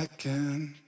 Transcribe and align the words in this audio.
again. 0.00 0.79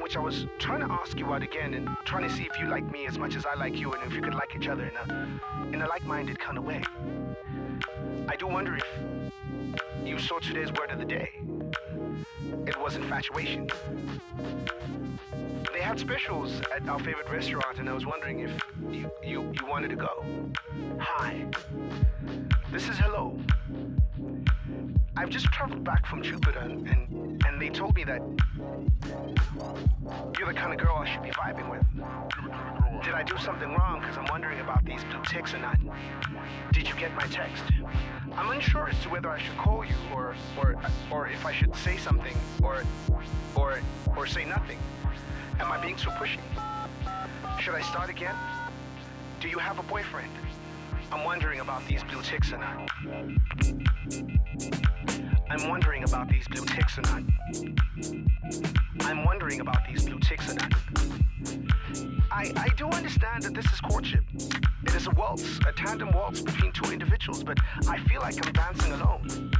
In 0.00 0.04
which 0.04 0.16
I 0.16 0.20
was 0.20 0.46
trying 0.58 0.80
to 0.80 0.90
ask 0.90 1.18
you 1.18 1.30
out 1.34 1.42
again 1.42 1.74
and 1.74 1.86
trying 2.06 2.26
to 2.26 2.34
see 2.34 2.44
if 2.44 2.58
you 2.58 2.68
like 2.68 2.90
me 2.90 3.06
as 3.06 3.18
much 3.18 3.36
as 3.36 3.44
I 3.44 3.54
like 3.54 3.78
you 3.78 3.92
and 3.92 4.02
if 4.06 4.14
you 4.14 4.22
could 4.22 4.32
like 4.32 4.56
each 4.56 4.66
other 4.66 4.84
in 4.84 4.96
a 4.96 5.74
in 5.74 5.82
a 5.82 5.86
like-minded 5.86 6.38
kind 6.38 6.56
of 6.56 6.64
way. 6.64 6.82
I 8.26 8.34
do 8.36 8.46
wonder 8.46 8.76
if 8.76 8.86
you 10.02 10.18
saw 10.18 10.38
today's 10.38 10.72
word 10.72 10.90
of 10.90 10.98
the 10.98 11.04
day. 11.04 11.32
It 12.66 12.80
was 12.80 12.96
infatuation. 12.96 13.68
They 15.70 15.80
had 15.82 16.00
specials 16.00 16.62
at 16.74 16.88
our 16.88 16.98
favorite 16.98 17.28
restaurant 17.28 17.78
and 17.78 17.86
I 17.86 17.92
was 17.92 18.06
wondering 18.06 18.40
if 18.40 18.52
you, 18.90 19.10
you, 19.22 19.52
you 19.52 19.66
wanted 19.66 19.90
to 19.90 19.96
go. 19.96 20.24
Hi. 20.98 21.44
This 22.72 22.88
is 22.88 22.96
hello. 22.96 23.38
I've 25.14 25.28
just 25.28 25.46
traveled 25.46 25.84
back 25.84 26.06
from 26.06 26.22
Jupiter 26.22 26.60
and, 26.60 26.88
and, 26.88 27.44
and 27.46 27.60
they 27.60 27.68
told 27.68 27.94
me 27.94 28.04
that 28.04 28.22
you're 30.38 30.48
the 30.48 30.54
kind 30.54 30.72
of 30.72 30.78
girl 30.78 30.96
I 30.96 31.10
should 31.10 31.22
be 31.22 31.30
vibing 31.30 31.70
with. 31.70 31.84
Did 33.04 33.14
I 33.14 33.22
do 33.22 33.36
something 33.38 33.68
wrong? 33.74 34.00
Because 34.00 34.16
I'm 34.16 34.26
wondering 34.26 34.60
about 34.60 34.84
these 34.84 35.02
blue 35.04 35.22
ticks 35.24 35.54
or 35.54 35.58
not. 35.58 35.78
Did 36.72 36.88
you 36.88 36.94
get 36.96 37.14
my 37.14 37.26
text? 37.26 37.64
I'm 38.36 38.50
unsure 38.50 38.88
as 38.88 39.00
to 39.02 39.08
whether 39.08 39.28
I 39.28 39.38
should 39.38 39.56
call 39.56 39.84
you 39.84 39.94
or 40.14 40.34
or 40.56 40.76
or 41.10 41.28
if 41.28 41.44
I 41.44 41.52
should 41.52 41.74
say 41.74 41.96
something 41.96 42.36
or 42.62 42.84
or 43.54 43.80
or 44.16 44.26
say 44.26 44.44
nothing. 44.44 44.78
Am 45.58 45.70
I 45.70 45.80
being 45.80 45.98
so 45.98 46.10
pushy? 46.10 46.40
Should 47.60 47.74
I 47.74 47.82
start 47.82 48.08
again? 48.08 48.34
Do 49.40 49.48
you 49.48 49.58
have 49.58 49.78
a 49.78 49.82
boyfriend? 49.82 50.30
I'm 51.12 51.24
wondering 51.24 51.60
about 51.60 51.86
these 51.88 52.04
blue 52.04 52.22
ticks 52.22 52.52
or 52.52 52.58
not. 52.58 52.88
I'm 55.50 55.68
wondering 55.68 56.04
about 56.04 56.28
these 56.28 56.46
blue 56.46 56.64
ticks 56.64 56.98
or 56.98 57.02
not. 57.02 57.22
I'm 59.00 59.24
wondering 59.24 59.60
about 59.60 59.78
these 59.88 60.04
blue 60.04 60.20
ticks 60.20 60.50
or 60.50 60.54
not. 60.54 60.72
I, 62.30 62.52
I 62.56 62.68
do 62.76 62.86
understand 62.86 63.42
that 63.42 63.54
this 63.54 63.66
is 63.72 63.80
courtship. 63.80 64.22
It 64.84 64.94
is 64.94 65.08
a 65.08 65.10
waltz, 65.10 65.58
a 65.66 65.72
tandem 65.72 66.12
waltz 66.12 66.40
between 66.40 66.70
two 66.72 66.92
individuals, 66.92 67.42
but 67.42 67.58
I 67.88 67.98
feel 67.98 68.20
like 68.20 68.36
I'm 68.46 68.52
dancing 68.52 68.92
alone. 68.92 69.50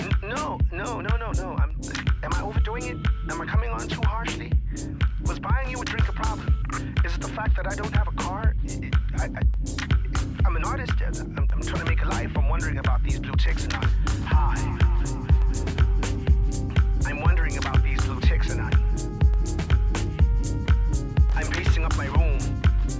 N- 0.00 0.10
no, 0.22 0.60
no, 0.70 1.00
no, 1.00 1.16
no, 1.16 1.32
no. 1.32 1.56
I'm, 1.58 1.80
am 2.22 2.32
I 2.32 2.42
overdoing 2.42 2.84
it? 2.84 2.96
Am 3.30 3.40
I 3.40 3.46
coming 3.46 3.70
on 3.70 3.88
too 3.88 4.02
harshly? 4.04 4.52
Was 5.26 5.40
buying 5.40 5.70
you 5.70 5.80
a 5.82 5.84
drink 5.84 6.08
a 6.08 6.12
problem? 6.12 6.94
Is 7.04 7.16
it 7.16 7.20
the 7.20 7.28
fact 7.28 7.56
that 7.56 7.66
I 7.66 7.74
don't 7.74 7.94
have 7.94 8.06
a 8.06 8.12
car? 8.12 8.54
I, 9.18 9.24
I, 9.24 9.99
I'm 10.44 10.56
an 10.56 10.64
artist. 10.64 10.92
I'm, 11.02 11.46
I'm 11.52 11.62
trying 11.62 11.84
to 11.84 11.84
make 11.84 12.02
a 12.02 12.08
life. 12.08 12.30
I'm 12.36 12.48
wondering 12.48 12.78
about 12.78 13.02
these 13.02 13.18
blue 13.18 13.34
ticks, 13.34 13.64
and 13.64 13.74
I. 13.74 13.86
Hi. 14.26 14.78
I'm 17.06 17.20
wondering 17.20 17.56
about 17.58 17.82
these 17.82 18.04
blue 18.04 18.20
ticks, 18.20 18.50
and 18.50 18.60
I. 18.60 18.70
I'm 21.34 21.46
pacing 21.50 21.84
up 21.84 21.96
my 21.96 22.06
room, 22.06 22.38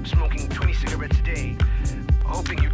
smoking 0.04 0.48
20 0.48 0.74
cigarettes 0.74 1.18
a 1.18 1.22
day, 1.22 1.56
hoping 2.24 2.62
you 2.62 2.69